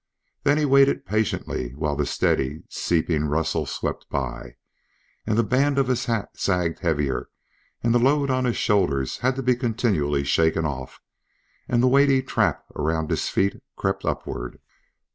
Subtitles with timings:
[0.41, 4.55] Then he waited patiently while the steady seeping rustle swept by,
[5.27, 7.29] and the band of his hat sagged heavier,
[7.83, 11.01] and the load on his shoulders had to be continually shaken off,
[11.69, 14.59] and the weighty trap round his feet crept upward.